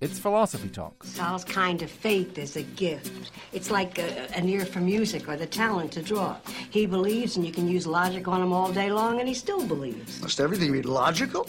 It's 0.00 0.18
Philosophy 0.18 0.70
Talk. 0.70 1.04
Sal's 1.04 1.44
kind 1.44 1.82
of 1.82 1.90
faith 1.90 2.38
is 2.38 2.56
a 2.56 2.62
gift. 2.62 3.32
It's 3.52 3.70
like 3.70 3.98
a, 3.98 4.34
an 4.34 4.48
ear 4.48 4.64
for 4.64 4.80
music 4.80 5.28
or 5.28 5.36
the 5.36 5.44
talent 5.44 5.92
to 5.92 6.02
draw. 6.02 6.38
He 6.70 6.86
believes, 6.86 7.36
and 7.36 7.44
you 7.44 7.52
can 7.52 7.68
use 7.68 7.86
logic 7.86 8.26
on 8.26 8.40
him 8.40 8.50
all 8.50 8.72
day 8.72 8.90
long, 8.90 9.18
and 9.20 9.28
he 9.28 9.34
still 9.34 9.66
believes. 9.66 10.22
Must 10.22 10.40
everything 10.40 10.72
be 10.72 10.80
logical? 10.80 11.46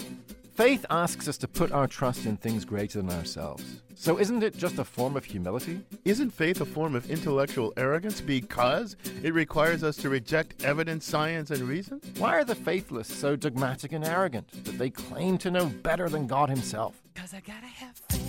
Faith 0.53 0.85
asks 0.89 1.29
us 1.29 1.37
to 1.37 1.47
put 1.47 1.71
our 1.71 1.87
trust 1.87 2.25
in 2.25 2.35
things 2.35 2.65
greater 2.65 3.01
than 3.01 3.09
ourselves. 3.11 3.81
So 3.95 4.19
isn't 4.19 4.43
it 4.43 4.57
just 4.57 4.79
a 4.79 4.83
form 4.83 5.15
of 5.15 5.23
humility? 5.23 5.79
Isn't 6.03 6.29
faith 6.29 6.59
a 6.59 6.65
form 6.65 6.93
of 6.93 7.09
intellectual 7.09 7.71
arrogance 7.77 8.19
because 8.19 8.97
it 9.23 9.33
requires 9.33 9.81
us 9.81 9.95
to 9.97 10.09
reject 10.09 10.65
evidence, 10.65 11.05
science, 11.05 11.51
and 11.51 11.61
reason? 11.61 12.01
Why 12.17 12.35
are 12.35 12.43
the 12.43 12.55
faithless 12.55 13.07
so 13.07 13.37
dogmatic 13.37 13.93
and 13.93 14.03
arrogant 14.03 14.51
that 14.65 14.77
they 14.77 14.89
claim 14.89 15.37
to 15.37 15.51
know 15.51 15.67
better 15.67 16.09
than 16.09 16.27
God 16.27 16.49
Himself? 16.49 17.01
Cause 17.15 17.33
I 17.33 17.39
gotta 17.39 17.67
have 17.67 17.95
faith. 18.09 18.20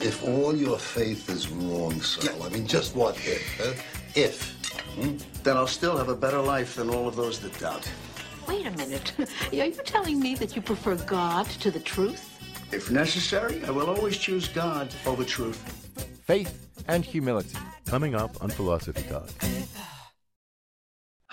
If 0.00 0.24
all 0.26 0.56
your 0.56 0.76
faith 0.76 1.30
is 1.30 1.48
wrong, 1.48 2.00
Sal, 2.00 2.42
I 2.42 2.48
mean, 2.48 2.66
just 2.66 2.96
what 2.96 3.16
if? 3.18 3.56
Huh? 3.58 3.74
If. 4.16 4.50
hmm? 4.96 5.18
Then 5.44 5.56
I'll 5.56 5.68
still 5.68 5.96
have 5.96 6.08
a 6.08 6.16
better 6.16 6.40
life 6.40 6.74
than 6.74 6.90
all 6.90 7.06
of 7.06 7.14
those 7.14 7.38
that 7.40 7.56
doubt. 7.60 7.88
Wait 8.48 8.66
a 8.66 8.72
minute. 8.72 9.12
Are 9.52 9.54
you 9.54 9.72
telling 9.84 10.18
me 10.18 10.34
that 10.34 10.56
you 10.56 10.62
prefer 10.62 10.96
God 10.96 11.46
to 11.46 11.70
the 11.70 11.78
truth? 11.78 12.28
If 12.72 12.90
necessary, 12.90 13.64
I 13.64 13.70
will 13.70 13.88
always 13.88 14.16
choose 14.16 14.48
God 14.48 14.92
over 15.06 15.22
truth. 15.22 15.58
Faith 16.24 16.66
and 16.88 17.04
humility. 17.04 17.56
Coming 17.86 18.16
up 18.16 18.42
on 18.42 18.50
Philosophy 18.50 19.04
Talk. 19.04 19.30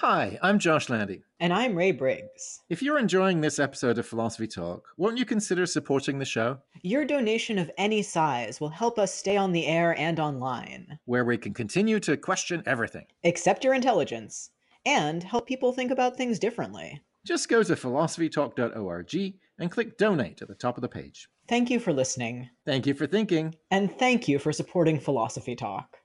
Hi, 0.02 0.40
I'm 0.42 0.58
Josh 0.58 0.90
Landy. 0.90 1.22
And 1.40 1.54
I'm 1.54 1.76
Ray 1.76 1.92
Briggs. 1.92 2.62
If 2.70 2.82
you're 2.82 2.98
enjoying 2.98 3.40
this 3.40 3.60
episode 3.60 4.00
of 4.00 4.08
Philosophy 4.08 4.48
Talk, 4.48 4.88
won't 4.98 5.20
you 5.20 5.26
consider 5.26 5.68
supporting 5.68 6.18
the 6.18 6.26
show? 6.26 6.58
Your 6.82 7.06
donation 7.06 7.60
of 7.60 7.70
any 7.78 8.02
size 8.02 8.60
will 8.60 8.70
help 8.70 8.98
us 8.98 9.14
stay 9.14 9.38
on 9.38 9.52
the 9.52 9.68
air 9.68 9.96
and 10.00 10.20
online, 10.20 10.98
Where 11.06 11.24
we 11.24 11.38
can 11.38 11.54
continue 11.54 12.00
to 12.00 12.18
question 12.18 12.64
everything. 12.66 13.06
accept 13.24 13.64
your 13.64 13.76
intelligence, 13.76 14.50
and 14.88 15.22
help 15.22 15.46
people 15.48 15.72
think 15.72 15.92
about 15.92 16.18
things 16.18 16.40
differently. 16.40 17.00
Just 17.24 17.48
go 17.48 17.62
to 17.62 17.76
philosophytalk.org 17.76 19.34
and 19.60 19.70
click 19.72 19.98
donate 20.00 20.42
at 20.42 20.48
the 20.48 20.56
top 20.56 20.78
of 20.78 20.82
the 20.82 20.90
page. 20.90 21.30
Thank 21.48 21.70
you 21.70 21.80
for 21.80 21.94
listening, 21.94 22.50
Thank 22.66 22.88
you 22.88 22.96
for 22.96 23.06
thinking. 23.06 23.54
and 23.70 23.96
thank 24.00 24.28
you 24.28 24.40
for 24.40 24.52
supporting 24.52 25.00
Philosophy 25.00 25.56
Talk. 25.56 25.98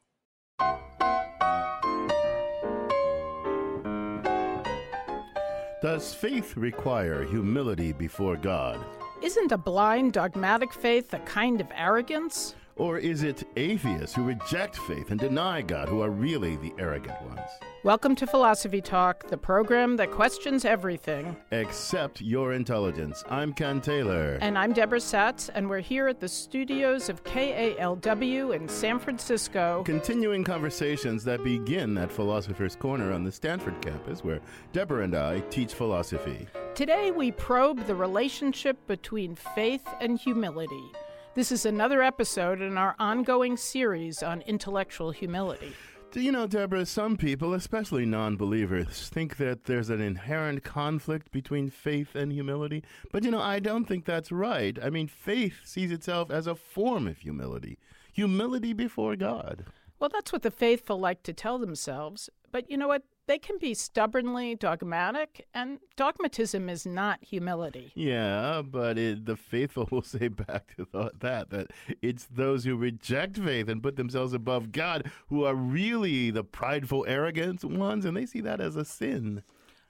Does 5.87 6.13
faith 6.13 6.57
require 6.57 7.23
humility 7.23 7.93
before 7.93 8.37
God? 8.37 8.85
Isn't 9.23 9.53
a 9.53 9.57
blind, 9.57 10.15
dogmatic 10.15 10.73
faith 10.73 11.15
a 11.15 11.21
kind 11.21 11.61
of 11.61 11.69
arrogance? 11.73 12.57
Or 12.75 12.99
is 12.99 13.23
it 13.23 13.45
atheists 13.55 14.17
who 14.17 14.25
reject 14.25 14.79
faith 14.79 15.13
and 15.13 15.21
deny 15.21 15.63
God 15.63 15.89
who 15.89 16.01
are 16.03 16.11
really 16.11 16.57
the 16.57 16.73
arrogant 16.77 17.23
ones? 17.23 17.51
Welcome 17.87 18.17
to 18.17 18.27
Philosophy 18.27 18.81
Talk, 18.81 19.29
the 19.29 19.37
program 19.37 19.97
that 19.99 20.11
questions 20.11 20.65
everything. 20.65 21.37
except 21.53 22.21
your 22.21 22.53
intelligence. 22.53 23.23
I'm 23.31 23.53
Ken 23.53 23.81
Taylor. 23.81 24.39
And 24.41 24.59
I'm 24.59 24.73
Debra 24.73 24.99
Satz, 24.99 25.51
and 25.55 25.71
we're 25.71 25.79
here 25.79 26.09
at 26.09 26.19
the 26.19 26.29
studios 26.29 27.09
of 27.09 27.23
KALW 27.23 28.57
in 28.57 28.69
San 28.69 28.99
Francisco. 28.99 29.85
Continuing 29.87 30.43
conversations 30.43 31.23
that 31.27 31.45
begin 31.45 31.97
at 31.97 32.11
Philosopher's 32.11 32.75
Corner 32.75 33.13
on 33.13 33.23
the 33.23 33.31
Stanford 33.31 33.81
campus, 33.81 34.25
where 34.25 34.41
Debra 34.73 35.05
and 35.05 35.15
I 35.15 35.39
teach 35.51 35.73
philosophy. 35.73 36.49
Today 36.75 37.13
we 37.13 37.31
probe 37.31 37.87
the 37.87 37.95
relationship 37.95 38.85
between 38.89 39.37
faith 39.37 39.87
and 40.01 40.19
humility. 40.19 40.91
This 41.37 41.53
is 41.53 41.65
another 41.65 42.03
episode 42.03 42.61
in 42.61 42.79
our 42.79 42.97
ongoing 42.99 43.57
series 43.57 44.25
on 44.25 44.41
intellectual 44.41 45.13
humility. 45.13 45.73
Do 46.13 46.23
you 46.23 46.33
know, 46.33 46.47
Debra, 46.47 46.87
some 46.87 47.17
people, 47.17 47.53
especially 47.53 48.07
non 48.07 48.37
believers, 48.37 49.11
think 49.11 49.37
that 49.37 49.65
there's 49.65 49.91
an 49.91 50.01
inherent 50.01 50.65
conflict 50.65 51.31
between 51.31 51.69
faith 51.69 52.15
and 52.15 52.33
humility. 52.33 52.83
But, 53.13 53.23
you 53.23 53.31
know, 53.31 53.43
I 53.43 53.59
don't 53.59 53.85
think 53.85 54.07
that's 54.07 54.33
right. 54.33 54.79
I 54.83 54.89
mean, 54.89 55.09
faith 55.09 55.61
sees 55.65 55.91
itself 55.91 56.31
as 56.31 56.47
a 56.47 56.55
form 56.55 57.07
of 57.07 57.19
humility 57.19 57.79
humility 58.17 58.73
before 58.73 59.15
God. 59.15 59.67
Well, 59.99 60.09
that's 60.13 60.33
what 60.33 60.43
the 60.43 60.51
faithful 60.51 60.99
like 60.99 61.23
to 61.25 61.35
tell 61.35 61.59
themselves. 61.59 62.31
But 62.51 62.71
you 62.71 62.79
know 62.79 62.89
what? 62.89 63.03
They 63.27 63.39
can 63.39 63.59
be 63.59 63.75
stubbornly 63.75 64.55
dogmatic, 64.55 65.49
and 65.53 65.81
dogmatism 65.97 66.69
is 66.69 66.87
not 66.87 67.25
humility. 67.25 67.93
Yeah, 67.97 68.63
but 68.65 68.99
it, 68.99 69.27
the 69.27 69.37
faithful 69.37 69.89
will 69.91 70.03
say 70.03 70.29
back 70.29 70.77
to 70.77 70.87
th- 70.87 71.13
that 71.19 71.51
that 71.51 71.69
it's 72.01 72.27
those 72.27 72.65
who 72.65 72.77
reject 72.77 73.37
faith 73.37 73.69
and 73.69 73.83
put 73.83 73.97
themselves 73.97 74.33
above 74.33 74.71
God 74.71 75.11
who 75.29 75.45
are 75.45 75.57
really 75.57 76.31
the 76.31 76.45
prideful, 76.45 77.05
arrogant 77.09 77.65
ones, 77.65 78.05
and 78.05 78.17
they 78.17 78.27
see 78.27 78.41
that 78.43 78.61
as 78.61 78.77
a 78.77 78.85
sin. 78.85 79.43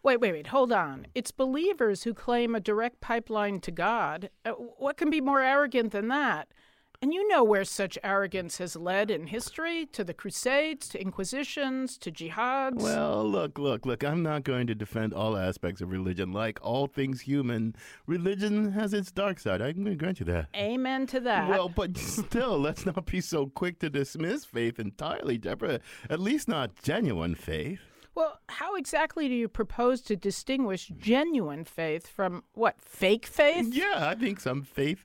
Wait, 0.03 0.21
wait, 0.21 0.33
wait, 0.33 0.47
hold 0.47 0.73
on. 0.73 1.07
It's 1.15 1.33
believers 1.33 2.05
who 2.05 2.15
claim 2.15 2.55
a 2.55 2.61
direct 2.61 3.01
pipeline 3.01 3.61
to 3.61 3.71
God. 3.71 4.31
Uh, 4.45 4.53
what 4.53 4.97
can 4.97 5.11
be 5.11 5.21
more 5.21 5.43
arrogant 5.43 5.93
than 5.93 6.09
that? 6.09 6.49
And 7.03 7.13
you 7.13 7.29
know 7.29 7.45
where 7.45 7.65
such 7.65 7.99
arrogance 8.03 8.59
has 8.59 8.75
led 8.75 9.11
in 9.11 9.27
history 9.27 9.87
to 9.93 10.03
the 10.03 10.15
Crusades, 10.15 10.89
to 10.89 11.01
Inquisitions, 11.01 11.99
to 11.99 12.11
jihads. 12.11 12.81
Well, 12.81 13.29
look, 13.29 13.59
look, 13.59 13.85
look, 13.85 14.03
I'm 14.03 14.23
not 14.23 14.45
going 14.45 14.67
to 14.69 14.75
defend 14.75 15.13
all 15.13 15.37
aspects 15.37 15.81
of 15.81 15.91
religion. 15.91 16.33
Like 16.33 16.59
all 16.63 16.87
things 16.87 17.23
human, 17.23 17.77
religion 18.07 18.73
has 18.73 18.95
its 18.95 19.11
dark 19.11 19.39
side. 19.39 19.61
I'm 19.61 19.75
going 19.75 19.87
to 19.87 19.97
grant 19.97 20.21
you 20.21 20.27
that. 20.27 20.49
Amen 20.57 21.07
to 21.09 21.21
that. 21.21 21.49
Well, 21.49 21.69
but 21.69 21.97
still, 21.99 22.59
let's 22.59 22.87
not 22.87 23.05
be 23.07 23.21
so 23.21 23.47
quick 23.47 23.79
to 23.81 23.91
dismiss 23.91 24.45
faith 24.45 24.79
entirely, 24.79 25.39
Debra. 25.39 25.81
At 26.09 26.21
least 26.21 26.49
not 26.49 26.83
genuine 26.83 27.35
faith. 27.35 27.81
Well, 28.15 28.41
how 28.49 28.77
exactly 28.77 29.29
do 29.29 29.35
you 29.35 29.47
propose 29.47 30.01
to 30.03 30.17
distinguish 30.17 30.91
genuine 30.97 31.65
faith 31.65 32.07
from 32.07 32.45
what, 32.55 32.81
fake 32.81 33.27
faith? 33.27 33.75
Yeah, 33.75 34.09
I 34.09 34.15
think 34.15 34.41
some 34.41 34.63
faith 34.63 35.05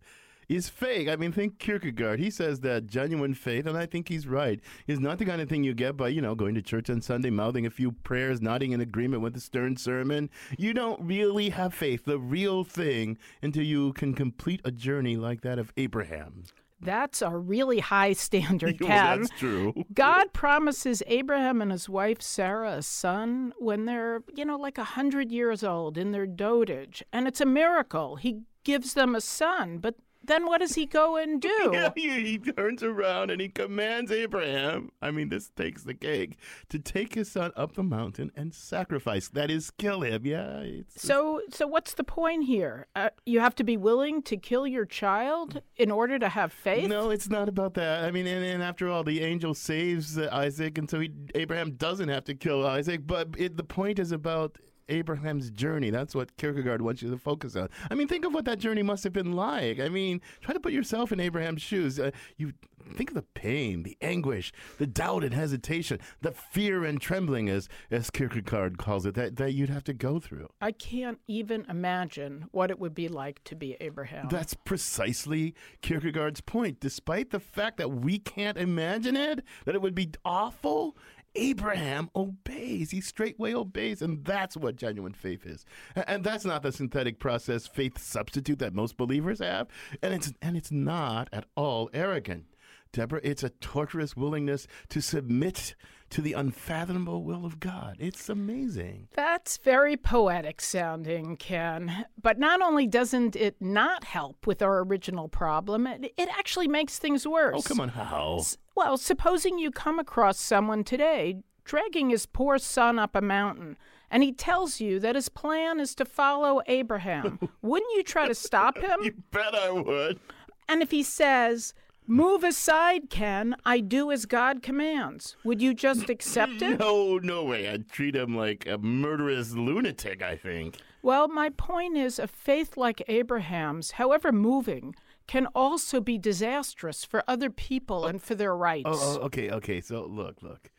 is 0.51 0.67
fake. 0.67 1.07
I 1.07 1.15
mean, 1.15 1.31
think 1.31 1.59
Kierkegaard. 1.59 2.19
He 2.19 2.29
says 2.29 2.59
that 2.59 2.87
genuine 2.87 3.33
faith, 3.33 3.65
and 3.65 3.77
I 3.77 3.85
think 3.85 4.09
he's 4.09 4.27
right, 4.27 4.59
is 4.85 4.99
not 4.99 5.17
the 5.17 5.25
kind 5.25 5.41
of 5.41 5.47
thing 5.47 5.63
you 5.63 5.73
get 5.73 5.95
by, 5.95 6.09
you 6.09 6.21
know, 6.21 6.35
going 6.35 6.55
to 6.55 6.61
church 6.61 6.89
on 6.89 7.01
Sunday, 7.01 7.29
mouthing 7.29 7.65
a 7.65 7.69
few 7.69 7.93
prayers, 7.93 8.41
nodding 8.41 8.73
in 8.73 8.81
agreement 8.81 9.23
with 9.23 9.35
a 9.35 9.39
stern 9.39 9.77
sermon. 9.77 10.29
You 10.57 10.73
don't 10.73 11.01
really 11.01 11.49
have 11.49 11.73
faith, 11.73 12.03
the 12.05 12.19
real 12.19 12.65
thing, 12.65 13.17
until 13.41 13.63
you 13.63 13.93
can 13.93 14.13
complete 14.13 14.59
a 14.65 14.71
journey 14.71 15.15
like 15.15 15.41
that 15.41 15.57
of 15.57 15.71
Abraham. 15.77 16.43
That's 16.81 17.21
a 17.21 17.29
really 17.29 17.79
high 17.79 18.13
standard, 18.13 18.77
Well, 18.81 18.89
that's 18.89 19.29
true. 19.29 19.85
God 19.93 20.33
promises 20.33 21.03
Abraham 21.07 21.61
and 21.61 21.71
his 21.71 21.87
wife 21.87 22.21
Sarah 22.21 22.77
a 22.77 22.81
son 22.81 23.53
when 23.57 23.85
they're, 23.85 24.23
you 24.35 24.43
know, 24.43 24.57
like 24.57 24.79
a 24.79 24.83
hundred 24.83 25.31
years 25.31 25.63
old 25.63 25.97
in 25.97 26.11
their 26.11 26.25
dotage. 26.25 27.03
And 27.13 27.27
it's 27.27 27.39
a 27.39 27.45
miracle. 27.45 28.15
He 28.15 28.41
gives 28.63 28.95
them 28.95 29.15
a 29.15 29.21
son, 29.21 29.77
but 29.77 29.95
then 30.23 30.45
what 30.45 30.59
does 30.59 30.75
he 30.75 30.85
go 30.85 31.17
and 31.17 31.41
do? 31.41 31.69
Yeah, 31.73 31.91
he, 31.95 32.09
he 32.23 32.37
turns 32.37 32.83
around 32.83 33.31
and 33.31 33.41
he 33.41 33.49
commands 33.49 34.11
Abraham, 34.11 34.91
I 35.01 35.11
mean, 35.11 35.29
this 35.29 35.49
takes 35.49 35.83
the 35.83 35.93
cake, 35.93 36.37
to 36.69 36.79
take 36.79 37.15
his 37.15 37.31
son 37.31 37.51
up 37.55 37.73
the 37.73 37.83
mountain 37.83 38.31
and 38.35 38.53
sacrifice. 38.53 39.29
That 39.29 39.49
is, 39.49 39.71
kill 39.71 40.01
him. 40.01 40.25
Yeah. 40.25 40.63
So, 40.89 41.41
so 41.49 41.67
what's 41.67 41.93
the 41.93 42.03
point 42.03 42.45
here? 42.45 42.87
Uh, 42.95 43.09
you 43.25 43.39
have 43.39 43.55
to 43.55 43.63
be 43.63 43.77
willing 43.77 44.21
to 44.23 44.37
kill 44.37 44.67
your 44.67 44.85
child 44.85 45.61
in 45.77 45.91
order 45.91 46.19
to 46.19 46.29
have 46.29 46.51
faith. 46.51 46.89
No, 46.89 47.09
it's 47.09 47.29
not 47.29 47.49
about 47.49 47.73
that. 47.75 48.03
I 48.03 48.11
mean, 48.11 48.27
and, 48.27 48.43
and 48.43 48.63
after 48.63 48.89
all, 48.89 49.03
the 49.03 49.21
angel 49.21 49.53
saves 49.53 50.17
Isaac, 50.17 50.77
and 50.77 50.89
so 50.89 50.99
he, 50.99 51.11
Abraham 51.35 51.73
doesn't 51.73 52.09
have 52.09 52.25
to 52.25 52.35
kill 52.35 52.65
Isaac. 52.65 53.01
But 53.05 53.29
it, 53.37 53.57
the 53.57 53.63
point 53.63 53.99
is 53.99 54.11
about 54.11 54.57
Abraham's 54.91 55.49
journey. 55.49 55.89
That's 55.89 56.13
what 56.13 56.35
Kierkegaard 56.37 56.81
wants 56.81 57.01
you 57.01 57.09
to 57.09 57.17
focus 57.17 57.55
on. 57.55 57.69
I 57.89 57.95
mean, 57.95 58.07
think 58.07 58.25
of 58.25 58.33
what 58.33 58.45
that 58.45 58.59
journey 58.59 58.83
must 58.83 59.03
have 59.03 59.13
been 59.13 59.33
like. 59.33 59.79
I 59.79 59.89
mean, 59.89 60.21
try 60.41 60.53
to 60.53 60.59
put 60.59 60.73
yourself 60.73 61.11
in 61.11 61.19
Abraham's 61.19 61.61
shoes. 61.61 61.99
Uh, 61.99 62.11
you 62.37 62.53
think 62.93 63.09
of 63.09 63.15
the 63.15 63.21
pain, 63.21 63.83
the 63.83 63.97
anguish, 64.01 64.51
the 64.77 64.87
doubt 64.87 65.23
and 65.23 65.33
hesitation, 65.33 65.99
the 66.21 66.31
fear 66.31 66.83
and 66.83 66.99
trembling, 66.99 67.49
as 67.49 67.69
as 67.89 68.09
Kierkegaard 68.09 68.77
calls 68.77 69.05
it, 69.05 69.15
that, 69.15 69.37
that 69.37 69.53
you'd 69.53 69.69
have 69.69 69.83
to 69.85 69.93
go 69.93 70.19
through. 70.19 70.49
I 70.59 70.71
can't 70.71 71.19
even 71.27 71.65
imagine 71.69 72.45
what 72.51 72.69
it 72.69 72.79
would 72.79 72.93
be 72.93 73.07
like 73.07 73.43
to 73.45 73.55
be 73.55 73.77
Abraham. 73.79 74.27
That's 74.29 74.53
precisely 74.53 75.55
Kierkegaard's 75.81 76.41
point. 76.41 76.79
Despite 76.79 77.29
the 77.29 77.39
fact 77.39 77.77
that 77.77 77.91
we 77.91 78.19
can't 78.19 78.57
imagine 78.57 79.15
it, 79.15 79.43
that 79.65 79.75
it 79.75 79.81
would 79.81 79.95
be 79.95 80.09
awful, 80.25 80.97
Abraham 81.35 82.09
obeys. 82.15 82.91
He 82.91 83.01
straightway 83.01 83.53
obeys, 83.53 84.01
and 84.01 84.23
that's 84.25 84.57
what 84.57 84.75
genuine 84.75 85.13
faith 85.13 85.45
is. 85.45 85.65
And 85.95 86.23
that's 86.23 86.45
not 86.45 86.63
the 86.63 86.71
synthetic 86.71 87.19
process 87.19 87.67
faith 87.67 87.97
substitute 87.97 88.59
that 88.59 88.73
most 88.73 88.97
believers 88.97 89.39
have, 89.39 89.67
and 90.01 90.13
it's 90.13 90.33
and 90.41 90.57
it's 90.57 90.71
not 90.71 91.29
at 91.31 91.45
all 91.55 91.89
arrogant. 91.93 92.45
Debra, 92.93 93.21
it's 93.23 93.43
a 93.43 93.49
torturous 93.49 94.17
willingness 94.17 94.67
to 94.89 95.01
submit 95.01 95.75
to 96.09 96.21
the 96.21 96.33
unfathomable 96.33 97.23
will 97.23 97.45
of 97.45 97.59
God. 97.59 97.95
It's 97.97 98.27
amazing. 98.27 99.07
That's 99.13 99.57
very 99.57 99.95
poetic 99.95 100.59
sounding, 100.59 101.37
Ken. 101.37 102.05
But 102.21 102.37
not 102.37 102.61
only 102.61 102.85
doesn't 102.85 103.37
it 103.37 103.55
not 103.61 104.03
help 104.03 104.45
with 104.45 104.61
our 104.61 104.83
original 104.83 105.29
problem, 105.29 105.87
it, 105.87 106.13
it 106.17 106.29
actually 106.37 106.67
makes 106.67 106.99
things 106.99 107.25
worse. 107.25 107.55
Oh, 107.57 107.61
come 107.61 107.79
on, 107.79 107.89
how? 107.89 108.39
S- 108.39 108.57
Well, 108.75 108.97
supposing 108.97 109.59
you 109.59 109.71
come 109.71 109.99
across 109.99 110.39
someone 110.39 110.83
today 110.83 111.43
dragging 111.63 112.09
his 112.09 112.25
poor 112.25 112.57
son 112.57 112.99
up 112.99 113.15
a 113.15 113.21
mountain, 113.21 113.77
and 114.09 114.23
he 114.23 114.31
tells 114.31 114.81
you 114.81 114.99
that 114.99 115.15
his 115.15 115.29
plan 115.29 115.79
is 115.79 115.95
to 115.95 116.05
follow 116.05 116.61
Abraham. 116.67 117.39
Wouldn't 117.61 117.95
you 117.95 118.03
try 118.03 118.27
to 118.27 118.35
stop 118.35 118.77
him? 118.77 118.99
You 119.03 119.13
bet 119.31 119.55
I 119.55 119.71
would. 119.71 120.19
And 120.67 120.81
if 120.81 120.91
he 120.91 121.03
says, 121.03 121.73
Move 122.07 122.43
aside, 122.43 123.09
Ken, 123.09 123.55
I 123.65 123.79
do 123.79 124.11
as 124.11 124.25
God 124.25 124.61
commands, 124.61 125.37
would 125.43 125.61
you 125.61 125.73
just 125.73 126.09
accept 126.09 126.61
it? 126.61 126.79
No, 126.79 127.19
no 127.19 127.43
way. 127.43 127.69
I'd 127.69 127.89
treat 127.89 128.15
him 128.15 128.35
like 128.35 128.67
a 128.67 128.77
murderous 128.79 129.53
lunatic, 129.53 130.21
I 130.21 130.35
think. 130.35 130.77
Well, 131.03 131.27
my 131.27 131.49
point 131.49 131.95
is 131.95 132.19
a 132.19 132.27
faith 132.27 132.75
like 132.75 133.03
Abraham's, 133.07 133.91
however 133.91 134.31
moving, 134.31 134.95
can 135.31 135.47
also 135.55 136.01
be 136.01 136.17
disastrous 136.17 137.05
for 137.05 137.23
other 137.25 137.49
people 137.49 138.05
and 138.05 138.21
for 138.21 138.35
their 138.35 138.53
rights. 138.53 138.83
Oh, 138.85 139.19
oh, 139.21 139.25
okay, 139.27 139.49
okay. 139.49 139.79
So 139.79 140.05
look, 140.05 140.43
look. 140.43 140.69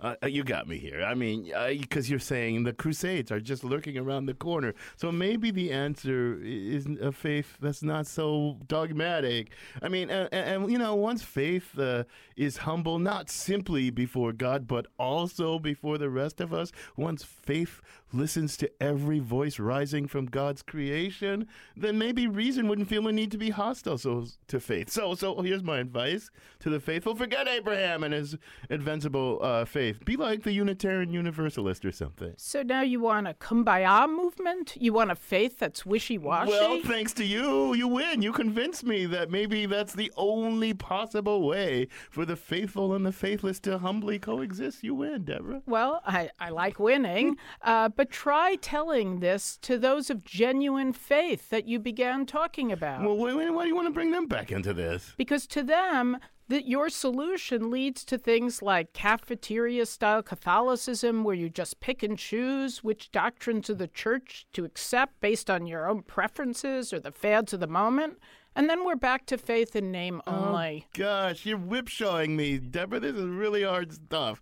Uh, 0.00 0.14
uh, 0.22 0.26
you 0.28 0.44
got 0.44 0.68
me 0.68 0.78
here. 0.78 1.02
I 1.02 1.14
mean, 1.14 1.52
because 1.80 2.08
you're 2.08 2.20
saying 2.20 2.62
the 2.62 2.72
Crusades 2.72 3.32
are 3.32 3.40
just 3.40 3.64
lurking 3.64 3.98
around 3.98 4.26
the 4.26 4.34
corner. 4.34 4.74
So 4.96 5.10
maybe 5.10 5.50
the 5.50 5.72
answer 5.72 6.38
is 6.40 6.86
a 7.00 7.10
faith 7.10 7.56
that's 7.60 7.82
not 7.82 8.06
so 8.06 8.58
dogmatic. 8.68 9.50
I 9.82 9.88
mean, 9.88 10.08
and, 10.10 10.32
and 10.32 10.70
you 10.70 10.78
know, 10.78 10.94
once 10.94 11.22
faith 11.22 11.76
uh, 11.78 12.04
is 12.36 12.58
humble, 12.58 13.00
not 13.00 13.28
simply 13.28 13.90
before 13.90 14.32
God, 14.32 14.68
but 14.68 14.86
also 14.98 15.58
before 15.58 15.98
the 15.98 16.10
rest 16.10 16.40
of 16.40 16.52
us, 16.54 16.70
once 16.96 17.24
faith 17.24 17.80
listens 18.12 18.56
to 18.56 18.70
every 18.80 19.18
voice 19.18 19.58
rising 19.58 20.06
from 20.06 20.26
God's 20.26 20.62
creation, 20.62 21.46
then 21.76 21.98
maybe 21.98 22.26
reason 22.26 22.68
wouldn't 22.68 22.88
feel 22.88 23.06
a 23.08 23.12
need 23.12 23.32
to 23.32 23.38
be 23.38 23.50
hostile 23.50 23.98
so, 23.98 24.26
to 24.46 24.60
faith. 24.60 24.90
So, 24.90 25.14
so 25.14 25.42
here's 25.42 25.62
my 25.62 25.78
advice 25.78 26.30
to 26.60 26.70
the 26.70 26.80
faithful: 26.80 27.16
forget 27.16 27.48
Abraham 27.48 28.04
and 28.04 28.14
his 28.14 28.36
invincible 28.70 29.40
uh, 29.42 29.64
faith. 29.92 30.04
Be 30.04 30.16
like 30.16 30.42
the 30.42 30.52
Unitarian 30.52 31.12
Universalist 31.12 31.84
or 31.84 31.92
something. 31.92 32.34
So 32.36 32.62
now 32.62 32.82
you 32.82 33.00
want 33.00 33.26
a 33.26 33.34
kumbaya 33.34 34.08
movement? 34.08 34.76
You 34.76 34.92
want 34.92 35.10
a 35.10 35.14
faith 35.14 35.58
that's 35.58 35.84
wishy 35.86 36.18
washy? 36.18 36.50
Well, 36.50 36.80
thanks 36.84 37.12
to 37.14 37.24
you, 37.24 37.74
you 37.74 37.88
win. 37.88 38.22
You 38.22 38.32
convinced 38.32 38.84
me 38.84 39.06
that 39.06 39.30
maybe 39.30 39.66
that's 39.66 39.94
the 39.94 40.12
only 40.16 40.74
possible 40.74 41.46
way 41.46 41.88
for 42.10 42.24
the 42.24 42.36
faithful 42.36 42.94
and 42.94 43.04
the 43.04 43.12
faithless 43.12 43.60
to 43.60 43.78
humbly 43.78 44.18
coexist. 44.18 44.82
You 44.82 44.94
win, 44.94 45.24
Debra. 45.24 45.62
Well, 45.66 46.02
I, 46.06 46.30
I 46.38 46.50
like 46.50 46.78
winning, 46.78 47.36
uh, 47.62 47.88
but 47.88 48.10
try 48.10 48.56
telling 48.56 49.20
this 49.20 49.56
to 49.62 49.78
those 49.78 50.10
of 50.10 50.24
genuine 50.24 50.92
faith 50.92 51.50
that 51.50 51.66
you 51.66 51.78
began 51.78 52.26
talking 52.26 52.72
about. 52.72 53.02
Well, 53.02 53.16
why, 53.16 53.32
why 53.50 53.62
do 53.62 53.68
you 53.68 53.74
want 53.74 53.86
to 53.86 53.92
bring 53.92 54.12
them 54.12 54.26
back 54.26 54.52
into 54.52 54.72
this? 54.72 55.12
because 55.16 55.46
to 55.46 55.62
them, 55.62 56.18
that 56.48 56.66
your 56.66 56.88
solution 56.88 57.70
leads 57.70 58.04
to 58.04 58.18
things 58.18 58.62
like 58.62 58.92
cafeteria 58.92 59.86
style 59.86 60.22
Catholicism, 60.22 61.24
where 61.24 61.34
you 61.34 61.48
just 61.48 61.80
pick 61.80 62.02
and 62.02 62.18
choose 62.18 62.82
which 62.82 63.10
doctrines 63.10 63.70
of 63.70 63.78
the 63.78 63.86
church 63.86 64.46
to 64.54 64.64
accept 64.64 65.20
based 65.20 65.50
on 65.50 65.66
your 65.66 65.88
own 65.88 66.02
preferences 66.02 66.92
or 66.92 67.00
the 67.00 67.12
fads 67.12 67.52
of 67.52 67.60
the 67.60 67.66
moment. 67.66 68.18
And 68.56 68.68
then 68.68 68.84
we're 68.84 68.96
back 68.96 69.26
to 69.26 69.38
faith 69.38 69.76
in 69.76 69.92
name 69.92 70.20
oh, 70.26 70.32
only. 70.32 70.86
Gosh, 70.94 71.46
you're 71.46 71.58
whipshawing 71.58 72.30
me, 72.30 72.58
Debra. 72.58 73.00
This 73.00 73.14
is 73.14 73.26
really 73.26 73.62
hard 73.62 73.92
stuff. 73.92 74.40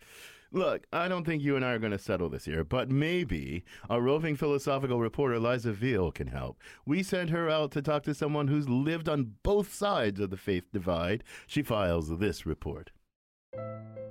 Look, 0.53 0.87
I 0.93 1.09
don't 1.09 1.25
think 1.25 1.43
you 1.43 1.57
and 1.57 1.65
I 1.65 1.73
are 1.73 1.79
going 1.79 1.93
to 1.93 1.99
settle 1.99 2.29
this 2.29 2.45
here, 2.45 2.63
but 2.63 2.91
maybe 2.91 3.65
our 3.91 4.01
roving 4.01 4.37
philosophical 4.37 5.01
reporter 5.01 5.39
Liza 5.39 5.73
Veale 5.73 6.13
can 6.13 6.29
help. 6.29 6.59
We 6.85 7.03
sent 7.03 7.31
her 7.31 7.51
out 7.51 7.73
to 7.73 7.83
talk 7.83 8.05
to 8.05 8.15
someone 8.15 8.49
who's 8.49 8.69
lived 8.69 9.09
on 9.09 9.35
both 9.43 9.75
sides 9.75 10.21
of 10.21 10.31
the 10.31 10.37
faith 10.37 10.65
divide. 10.73 11.25
She 11.47 11.63
files 11.63 12.19
this 12.19 12.47
report. 12.47 12.93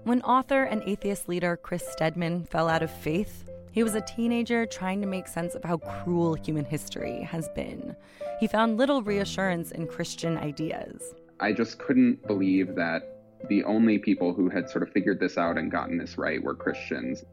When 0.03 0.21
author 0.21 0.63
and 0.63 0.83
atheist 0.83 1.29
leader 1.29 1.55
Chris 1.57 1.87
Stedman 1.91 2.45
fell 2.45 2.69
out 2.69 2.83
of 2.83 2.91
faith, 2.91 3.45
he 3.71 3.83
was 3.83 3.95
a 3.95 4.01
teenager 4.01 4.65
trying 4.65 5.01
to 5.01 5.07
make 5.07 5.27
sense 5.27 5.55
of 5.55 5.63
how 5.63 5.77
cruel 5.77 6.33
human 6.33 6.65
history 6.65 7.21
has 7.23 7.49
been. 7.55 7.95
He 8.39 8.47
found 8.47 8.77
little 8.77 9.01
reassurance 9.01 9.71
in 9.71 9.87
Christian 9.87 10.37
ideas. 10.37 11.13
I 11.39 11.53
just 11.53 11.79
couldn't 11.79 12.25
believe 12.27 12.75
that 12.75 13.14
the 13.49 13.63
only 13.63 13.97
people 13.97 14.33
who 14.33 14.49
had 14.49 14.69
sort 14.69 14.83
of 14.83 14.91
figured 14.91 15.19
this 15.19 15.37
out 15.37 15.57
and 15.57 15.71
gotten 15.71 15.97
this 15.97 16.17
right 16.17 16.43
were 16.43 16.55
Christians. 16.55 17.23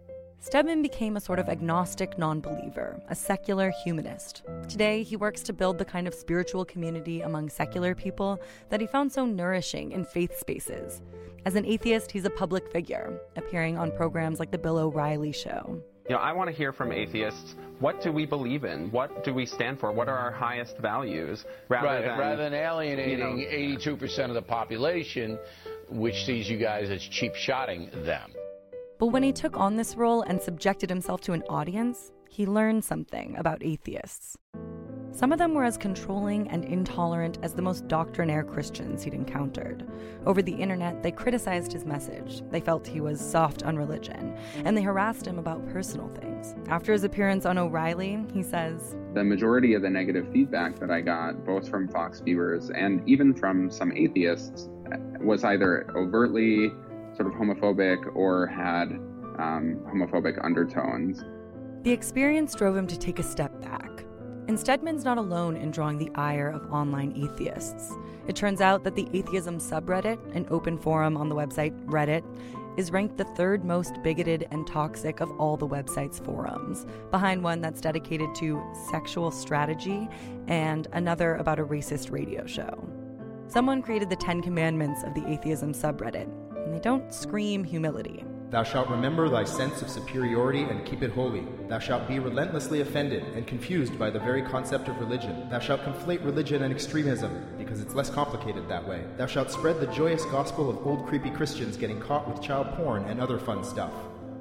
Stedman 0.41 0.83
became 0.83 1.17
a 1.17 1.21
sort 1.21 1.39
of 1.39 1.49
agnostic 1.49 2.19
non 2.19 2.41
believer, 2.41 3.01
a 3.09 3.15
secular 3.15 3.73
humanist. 3.85 4.43
Today, 4.69 5.05
he 5.05 5.15
works 5.15 5.41
to 5.43 5.53
build 5.53 5.79
the 5.79 5.85
kind 5.85 6.09
of 6.09 6.15
spiritual 6.15 6.65
community 6.65 7.21
among 7.21 7.49
secular 7.49 7.95
people 7.95 8.41
that 8.69 8.81
he 8.81 8.87
found 8.89 9.13
so 9.13 9.25
nourishing 9.25 9.93
in 9.93 10.05
faith 10.05 10.37
spaces. 10.37 11.01
As 11.45 11.55
an 11.55 11.65
atheist, 11.65 12.11
he's 12.11 12.25
a 12.25 12.31
public 12.31 12.71
figure, 12.73 13.21
appearing 13.37 13.79
on 13.79 13.93
programs 13.93 14.41
like 14.41 14.51
The 14.51 14.59
Bill 14.59 14.79
O'Reilly 14.79 15.31
Show. 15.31 15.81
You 16.09 16.17
know, 16.17 16.21
I 16.21 16.33
want 16.33 16.51
to 16.51 16.57
hear 16.57 16.73
from 16.73 16.91
atheists. 16.91 17.55
What 17.79 18.03
do 18.03 18.11
we 18.11 18.27
believe 18.27 18.65
in? 18.65 18.91
What 18.91 19.25
do 19.25 19.33
we 19.33 19.47
stand 19.47 19.79
for? 19.79 19.93
What 19.93 20.09
are 20.09 20.19
our 20.19 20.33
highest 20.33 20.79
values? 20.79 21.45
Rather 21.69 21.87
right, 21.87 22.01
than 22.01 22.19
rather 22.19 22.43
than 22.43 22.55
alienating 22.55 23.39
you 23.39 23.47
know, 23.47 23.77
82% 23.79 24.29
of 24.29 24.35
the 24.35 24.43
population, 24.43 25.39
which 25.93 26.25
sees 26.25 26.49
you 26.49 26.56
guys 26.56 26.91
as 26.91 27.03
cheap 27.03 27.35
shotting 27.35 27.91
them. 28.05 28.33
But 28.99 29.09
when 29.09 29.23
he 29.23 29.33
took 29.33 29.56
on 29.56 29.77
this 29.77 29.97
role 29.97 30.23
and 30.23 30.41
subjected 30.41 30.89
himself 30.89 31.21
to 31.23 31.33
an 31.33 31.43
audience, 31.49 32.12
he 32.29 32.47
learned 32.47 32.85
something 32.85 33.37
about 33.37 33.62
atheists. 33.62 34.39
Some 35.15 35.31
of 35.31 35.39
them 35.39 35.53
were 35.53 35.65
as 35.65 35.77
controlling 35.77 36.49
and 36.49 36.65
intolerant 36.65 37.39
as 37.43 37.53
the 37.53 37.61
most 37.61 37.87
doctrinaire 37.87 38.43
Christians 38.43 39.03
he'd 39.03 39.12
encountered. 39.12 39.87
Over 40.25 40.41
the 40.41 40.55
internet, 40.55 41.03
they 41.03 41.12
criticized 41.12 41.71
his 41.71 41.85
message. 41.85 42.43
They 42.50 42.61
felt 42.61 42.87
he 42.87 43.03
was 43.03 43.21
soft 43.21 43.62
on 43.62 43.77
religion, 43.77 44.35
and 44.65 44.75
they 44.75 44.81
harassed 44.81 45.27
him 45.27 45.39
about 45.39 45.69
personal 45.69 46.09
things. 46.09 46.55
After 46.69 46.93
his 46.93 47.05
appearance 47.05 47.44
on 47.44 47.59
O'Reilly, 47.59 48.25
he 48.33 48.43
says, 48.43 48.97
The 49.12 49.23
majority 49.23 49.75
of 49.75 49.83
the 49.83 49.91
negative 49.91 50.27
feedback 50.33 50.79
that 50.79 50.91
I 50.91 51.03
got, 51.03 51.44
both 51.44 51.69
from 51.69 51.89
Fox 51.89 52.21
viewers 52.21 52.71
and 52.71 53.06
even 53.06 53.35
from 53.35 53.71
some 53.71 53.93
atheists, 53.93 54.71
was 55.21 55.44
either 55.44 55.87
overtly 55.97 56.71
sort 57.17 57.29
of 57.29 57.35
homophobic 57.35 58.15
or 58.15 58.47
had 58.47 58.93
um, 59.39 59.81
homophobic 59.87 60.43
undertones. 60.44 61.23
The 61.83 61.91
experience 61.91 62.55
drove 62.55 62.77
him 62.77 62.87
to 62.87 62.99
take 62.99 63.19
a 63.19 63.23
step 63.23 63.61
back. 63.61 64.05
And 64.49 64.58
Stedman's 64.58 65.05
not 65.05 65.19
alone 65.19 65.56
in 65.56 65.70
drawing 65.70 65.99
the 65.99 66.11
ire 66.15 66.49
of 66.49 66.72
online 66.72 67.13
atheists. 67.17 67.93
It 68.27 68.37
turns 68.37 68.61
out 68.61 68.84
that 68.84 68.96
the 68.96 69.08
atheism 69.13 69.58
subreddit, 69.58 70.19
an 70.34 70.46
open 70.51 70.79
forum 70.79 71.17
on 71.17 71.29
the 71.29 71.34
website 71.34 71.72
Reddit, 71.87 72.25
is 72.77 72.91
ranked 72.91 73.19
the 73.19 73.25
third 73.25 73.65
most 73.65 74.03
bigoted 74.03 74.49
and 74.51 74.67
toxic 74.67 75.20
of 75.20 75.31
all 75.39 75.56
the 75.56 75.69
website's 75.69 76.19
forums, 76.19 76.87
behind 77.11 77.43
one 77.43 77.61
that's 77.61 77.81
dedicated 77.81 78.34
to 78.37 78.63
sexual 78.91 79.31
strategy 79.31 80.08
and 80.49 80.89
another 80.93 81.37
about 81.37 81.58
a 81.58 81.65
racist 81.65 82.11
radio 82.11 82.46
show. 82.46 82.92
Someone 83.53 83.82
created 83.82 84.09
the 84.09 84.17
Ten 84.17 84.41
Commandments 84.41 85.03
of 85.03 85.13
the 85.13 85.29
atheism 85.29 85.75
subreddit, 85.75 86.27
and 86.65 86.73
they 86.73 86.79
don't 86.79 87.13
scream 87.13 87.63
humility. 87.63 88.25
Thou 88.49 88.63
shalt 88.63 88.89
remember 88.89 89.29
thy 89.29 89.44
sense 89.44 89.82
of 89.82 89.91
superiority 89.91 90.63
and 90.63 90.87
keep 90.87 91.03
it 91.03 91.11
holy. 91.11 91.47
Thou 91.69 91.79
shalt 91.79 92.09
be 92.09 92.19
relentlessly 92.19 92.81
offended 92.81 93.23
and 93.35 93.47
confused 93.47 93.99
by 93.99 94.09
the 94.09 94.19
very 94.19 94.41
concept 94.41 94.89
of 94.89 94.99
religion. 94.99 95.51
Thou 95.51 95.59
shalt 95.59 95.82
conflate 95.82 96.25
religion 96.25 96.63
and 96.63 96.73
extremism, 96.73 97.44
because 97.59 97.82
it's 97.82 97.94
less 97.94 98.09
complicated 98.09 98.71
that 98.71 98.89
way. 98.89 99.05
Thou 99.19 99.27
shalt 99.27 99.51
spread 99.51 99.81
the 99.81 99.87
joyous 99.89 100.25
gospel 100.25 100.71
of 100.71 100.87
old 100.87 101.06
creepy 101.06 101.29
Christians 101.29 101.77
getting 101.77 102.01
caught 102.01 102.27
with 102.27 102.41
child 102.41 102.69
porn 102.75 103.05
and 103.05 103.21
other 103.21 103.39
fun 103.39 103.65
stuff. 103.65 103.93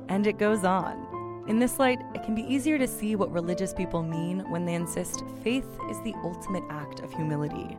And 0.08 0.25
it 0.25 0.38
goes 0.38 0.63
on. 0.63 1.46
In 1.50 1.60
this 1.60 1.80
light, 1.80 2.00
it 2.15 2.24
can 2.24 2.34
be 2.34 2.44
easier 2.44 2.77
to 2.77 2.88
see 2.88 3.18
what 3.18 3.34
religious 3.34 3.74
people 3.74 4.03
mean 4.03 4.50
when 4.50 4.63
they 4.63 4.75
insist 4.75 5.25
faith 5.44 5.68
is 5.89 6.01
the 6.06 6.13
ultimate 6.24 6.63
act 6.70 7.01
of 7.01 7.12
humility. 7.12 7.77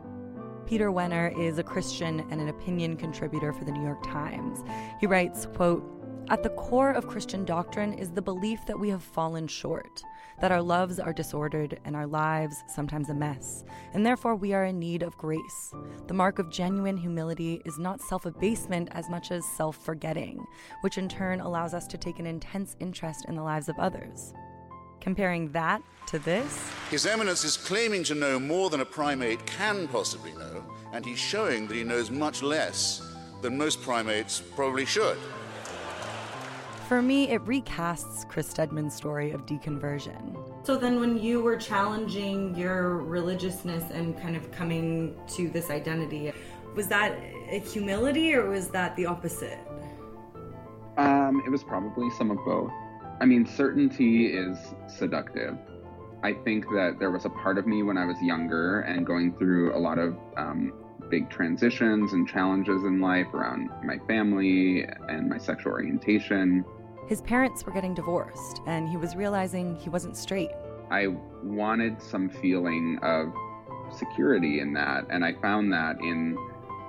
Peter 0.65 0.91
Wehner 0.91 1.37
is 1.37 1.57
a 1.57 1.63
Christian 1.63 2.21
and 2.31 2.39
an 2.39 2.49
opinion 2.49 2.95
contributor 2.95 3.51
for 3.51 3.65
the 3.65 3.71
New 3.71 3.83
York 3.83 4.01
Times. 4.03 4.63
He 4.99 5.07
writes, 5.07 5.45
quote, 5.55 5.83
at 6.29 6.41
the 6.41 6.49
core 6.51 6.91
of 6.91 7.07
Christian 7.07 7.43
doctrine 7.43 7.93
is 7.93 8.09
the 8.09 8.21
belief 8.21 8.65
that 8.65 8.79
we 8.79 8.87
have 8.89 9.03
fallen 9.03 9.45
short, 9.45 10.01
that 10.39 10.53
our 10.53 10.61
loves 10.61 10.97
are 10.97 11.11
disordered 11.11 11.79
and 11.83 11.97
our 11.97 12.07
lives 12.07 12.55
sometimes 12.67 13.09
a 13.09 13.13
mess, 13.13 13.65
and 13.93 14.05
therefore 14.05 14.35
we 14.35 14.53
are 14.53 14.63
in 14.63 14.79
need 14.79 15.03
of 15.03 15.17
grace. 15.17 15.73
The 16.07 16.13
mark 16.13 16.39
of 16.39 16.49
genuine 16.49 16.95
humility 16.95 17.61
is 17.65 17.77
not 17.77 18.01
self 18.01 18.25
abasement 18.25 18.87
as 18.93 19.09
much 19.09 19.31
as 19.31 19.43
self 19.43 19.75
forgetting, 19.83 20.45
which 20.79 20.97
in 20.97 21.09
turn 21.09 21.41
allows 21.41 21.73
us 21.73 21.87
to 21.87 21.97
take 21.97 22.19
an 22.19 22.25
intense 22.25 22.77
interest 22.79 23.25
in 23.27 23.35
the 23.35 23.43
lives 23.43 23.67
of 23.67 23.77
others. 23.77 24.33
Comparing 25.03 25.51
that 25.51 25.83
to 26.07 26.17
this, 26.17 26.71
His 26.89 27.05
Eminence 27.05 27.43
is 27.43 27.57
claiming 27.57 28.05
to 28.05 28.15
know 28.15 28.39
more 28.39 28.69
than 28.69 28.79
a 28.79 28.85
primate 28.85 29.45
can 29.45 29.85
possibly 29.89 30.31
know, 30.31 30.63
and 30.93 31.05
he's 31.05 31.19
showing 31.19 31.67
that 31.67 31.75
he 31.75 31.83
knows 31.83 32.09
much 32.09 32.41
less 32.41 33.13
than 33.41 33.57
most 33.57 33.81
primates 33.81 34.39
probably 34.55 34.85
should. 34.85 35.17
For 36.87 37.01
me, 37.01 37.29
it 37.29 37.43
recasts 37.43 38.25
Chris 38.29 38.47
Stedman's 38.47 38.95
story 38.95 39.31
of 39.31 39.45
deconversion. 39.45 40.37
So 40.65 40.77
then, 40.77 41.01
when 41.01 41.21
you 41.21 41.41
were 41.41 41.57
challenging 41.57 42.55
your 42.55 42.99
religiousness 42.99 43.91
and 43.91 44.17
kind 44.21 44.37
of 44.37 44.51
coming 44.51 45.19
to 45.35 45.49
this 45.49 45.69
identity, 45.69 46.31
was 46.75 46.87
that 46.87 47.11
a 47.49 47.59
humility 47.59 48.33
or 48.35 48.49
was 48.49 48.69
that 48.69 48.95
the 48.95 49.05
opposite? 49.05 49.59
Um, 50.95 51.43
it 51.45 51.49
was 51.49 51.61
probably 51.61 52.09
some 52.11 52.31
of 52.31 52.37
both. 52.45 52.71
I 53.23 53.25
mean, 53.25 53.45
certainty 53.45 54.25
is 54.25 54.57
seductive. 54.85 55.57
I 56.23 56.33
think 56.33 56.65
that 56.71 56.97
there 56.99 57.09
was 57.09 57.23
a 57.23 57.29
part 57.29 57.57
of 57.57 57.65
me 57.65 57.81
when 57.81 57.97
I 57.97 58.03
was 58.03 58.17
younger 58.21 58.81
and 58.81 59.05
going 59.05 59.37
through 59.37 59.73
a 59.73 59.79
lot 59.79 59.97
of 59.97 60.17
um, 60.35 60.73
big 61.09 61.29
transitions 61.29 62.11
and 62.11 62.27
challenges 62.27 62.83
in 62.83 62.99
life 62.99 63.33
around 63.33 63.69
my 63.81 63.97
family 64.09 64.85
and 65.07 65.29
my 65.29 65.37
sexual 65.37 65.71
orientation. 65.71 66.65
His 67.07 67.21
parents 67.21 67.65
were 67.65 67.71
getting 67.71 67.93
divorced, 67.93 68.59
and 68.67 68.89
he 68.89 68.97
was 68.97 69.15
realizing 69.15 69.77
he 69.77 69.89
wasn't 69.89 70.17
straight. 70.17 70.51
I 70.91 71.07
wanted 71.43 72.01
some 72.01 72.29
feeling 72.29 72.99
of 73.03 73.33
security 73.97 74.59
in 74.59 74.73
that, 74.73 75.05
and 75.09 75.23
I 75.23 75.31
found 75.35 75.71
that 75.71 75.95
in 76.01 76.37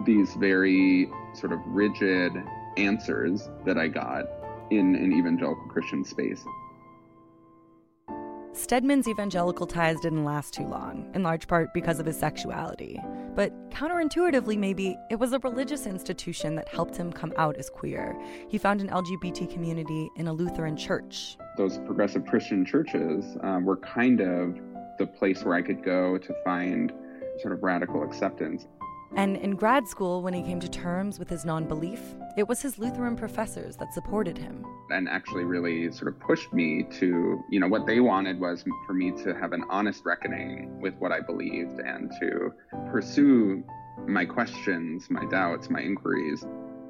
these 0.05 0.35
very 0.35 1.09
sort 1.33 1.53
of 1.53 1.61
rigid 1.65 2.33
answers 2.77 3.49
that 3.65 3.79
I 3.79 3.87
got 3.87 4.25
in 4.71 4.95
an 4.95 5.13
evangelical 5.13 5.65
Christian 5.69 6.05
space. 6.05 6.45
Stedman's 8.53 9.09
evangelical 9.09 9.67
ties 9.67 9.99
didn't 9.99 10.25
last 10.25 10.55
too 10.55 10.65
long, 10.65 11.11
in 11.13 11.25
large 11.25 11.49
part 11.49 11.75
because 11.75 11.99
of 11.99 12.07
his 12.07 12.17
sexuality. 12.17 13.03
But 13.35 13.53
counterintuitively, 13.71 14.57
maybe, 14.57 14.97
it 15.11 15.17
was 15.17 15.33
a 15.33 15.41
religious 15.41 15.87
institution 15.87 16.55
that 16.55 16.69
helped 16.69 16.97
him 16.97 17.13
come 17.13 17.33
out 17.37 17.57
as 17.57 17.69
queer. 17.69 18.17
He 18.49 18.57
found 18.57 18.81
an 18.81 18.91
LGBT 18.91 19.53
community 19.53 20.09
in 20.17 20.29
a 20.29 20.33
Lutheran 20.33 20.77
church. 20.77 21.37
Those 21.57 21.79
progressive 21.79 22.27
Christian 22.27 22.65
churches 22.65 23.37
um, 23.43 23.65
were 23.65 23.79
kind 23.79 24.21
of 24.21 24.57
the 24.99 25.07
place 25.07 25.43
where 25.43 25.57
I 25.57 25.63
could 25.63 25.83
go 25.83 26.17
to 26.19 26.35
find 26.45 26.93
sort 27.41 27.55
of 27.55 27.63
radical 27.65 28.05
acceptance. 28.05 28.69
And 29.17 29.37
in 29.37 29.55
grad 29.55 29.87
school, 29.87 30.23
when 30.23 30.35
he 30.35 30.43
came 30.43 30.59
to 30.61 30.69
terms 30.69 31.19
with 31.19 31.29
his 31.29 31.45
non 31.45 31.67
belief, 31.67 32.01
it 32.37 32.49
was 32.49 32.61
his 32.61 32.79
Lutheran 32.79 33.15
professors 33.17 33.77
that 33.77 33.95
supported 33.95 34.37
him. 34.37 34.67
And 34.91 35.09
actually, 35.09 35.45
really 35.45 35.93
sort 35.93 36.09
of 36.09 36.19
pushed 36.21 36.53
me 36.53 36.85
to, 36.99 37.43
you 37.49 37.61
know, 37.61 37.69
what 37.69 37.87
they 37.87 38.01
wanted 38.01 38.41
was 38.41 38.65
for 38.87 38.93
me 38.93 39.13
to 39.23 39.35
have 39.35 39.53
an 39.53 39.65
honest 39.71 40.05
reckoning 40.05 40.81
with 40.81 40.95
what 40.99 41.13
I 41.13 41.21
believed 41.21 41.79
and 41.79 42.11
to 42.21 42.53
pursue 42.91 43.63
my 44.07 44.25
questions, 44.25 45.07
my 45.11 45.25
doubts, 45.27 45.71
my 45.71 45.81
inquiries. 45.81 46.45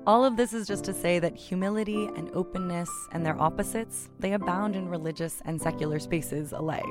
All 0.07 0.23
of 0.23 0.37
this 0.37 0.53
is 0.53 0.67
just 0.67 0.85
to 0.85 0.93
say 0.93 1.19
that 1.19 1.35
humility 1.35 2.11
and 2.15 2.31
openness 2.35 2.91
and 3.13 3.25
their 3.25 3.41
opposites, 3.41 4.11
they 4.19 4.35
abound 4.35 4.77
in 4.77 4.87
religious 4.87 5.41
and 5.47 5.59
secular 5.59 5.99
spaces 5.99 6.53
alike. 6.53 6.85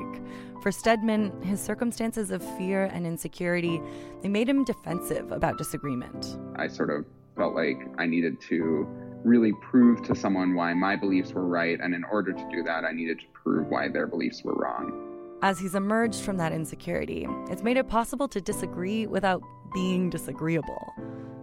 For 0.62 0.72
Stedman, 0.72 1.40
his 1.40 1.60
circumstances 1.60 2.32
of 2.32 2.42
fear 2.58 2.86
and 2.86 3.06
insecurity, 3.06 3.80
they 4.20 4.28
made 4.28 4.48
him 4.48 4.64
defensive 4.64 5.30
about 5.30 5.58
disagreement. 5.58 6.38
I 6.56 6.66
sort 6.66 6.90
of 6.90 7.04
felt 7.36 7.54
like 7.54 7.86
I 7.98 8.06
needed 8.06 8.40
to 8.48 8.84
really 9.22 9.52
prove 9.62 10.02
to 10.08 10.16
someone 10.16 10.56
why 10.56 10.74
my 10.74 10.96
beliefs 10.96 11.32
were 11.32 11.46
right, 11.46 11.78
and 11.80 11.94
in 11.94 12.02
order 12.10 12.32
to 12.32 12.48
do 12.50 12.64
that, 12.64 12.84
I 12.84 12.90
needed 12.90 13.20
to 13.20 13.26
prove 13.32 13.68
why 13.68 13.86
their 13.86 14.08
beliefs 14.08 14.42
were 14.42 14.54
wrong. 14.54 15.38
As 15.40 15.60
he's 15.60 15.76
emerged 15.76 16.22
from 16.22 16.36
that 16.38 16.50
insecurity, 16.50 17.28
it's 17.48 17.62
made 17.62 17.76
it 17.76 17.88
possible 17.88 18.26
to 18.26 18.40
disagree 18.40 19.06
without 19.06 19.40
being 19.72 20.10
disagreeable. 20.10 20.92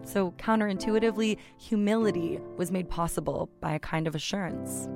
So, 0.03 0.31
counterintuitively, 0.31 1.37
humility 1.57 2.39
was 2.57 2.71
made 2.71 2.89
possible 2.89 3.49
by 3.59 3.73
a 3.73 3.79
kind 3.79 4.07
of 4.07 4.15
assurance. 4.15 4.89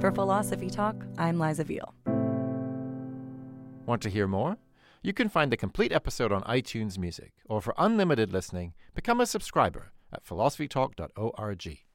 For 0.00 0.12
Philosophy 0.12 0.68
Talk, 0.70 1.04
I'm 1.18 1.38
Liza 1.38 1.64
Veale. 1.64 1.94
Want 3.86 4.02
to 4.02 4.10
hear 4.10 4.26
more? 4.26 4.56
You 5.02 5.12
can 5.12 5.28
find 5.28 5.52
the 5.52 5.56
complete 5.56 5.92
episode 5.92 6.32
on 6.32 6.42
iTunes 6.42 6.98
Music, 6.98 7.32
or 7.46 7.60
for 7.60 7.74
unlimited 7.76 8.32
listening, 8.32 8.72
become 8.94 9.20
a 9.20 9.26
subscriber 9.26 9.92
at 10.12 10.24
philosophytalk.org. 10.24 11.93